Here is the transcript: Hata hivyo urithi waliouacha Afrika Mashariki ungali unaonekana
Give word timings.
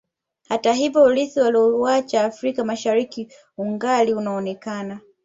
Hata 0.49 0.73
hivyo 0.73 1.03
urithi 1.03 1.39
waliouacha 1.39 2.23
Afrika 2.25 2.63
Mashariki 2.65 3.31
ungali 3.57 4.13
unaonekana 4.13 4.99